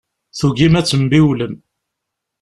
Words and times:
Tugim 0.37 0.73
ad 0.79 0.85
tembiwlem. 0.85 1.55